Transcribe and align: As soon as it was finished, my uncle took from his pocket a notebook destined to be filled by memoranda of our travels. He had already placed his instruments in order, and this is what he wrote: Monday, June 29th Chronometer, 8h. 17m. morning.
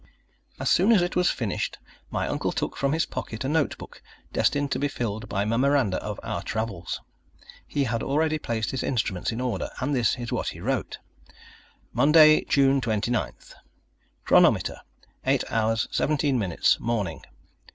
As 0.59 0.71
soon 0.71 0.91
as 0.91 1.03
it 1.03 1.15
was 1.15 1.29
finished, 1.29 1.77
my 2.09 2.27
uncle 2.27 2.51
took 2.51 2.75
from 2.75 2.91
his 2.91 3.05
pocket 3.05 3.43
a 3.43 3.47
notebook 3.47 4.01
destined 4.33 4.71
to 4.71 4.79
be 4.79 4.87
filled 4.87 5.29
by 5.29 5.45
memoranda 5.45 6.01
of 6.01 6.19
our 6.23 6.41
travels. 6.41 7.01
He 7.67 7.83
had 7.83 8.01
already 8.01 8.39
placed 8.39 8.71
his 8.71 8.81
instruments 8.81 9.31
in 9.31 9.39
order, 9.39 9.69
and 9.79 9.93
this 9.95 10.17
is 10.17 10.31
what 10.31 10.47
he 10.47 10.59
wrote: 10.59 10.97
Monday, 11.93 12.45
June 12.45 12.81
29th 12.81 13.53
Chronometer, 14.25 14.81
8h. 15.27 15.45
17m. 15.89 16.79
morning. 16.79 17.21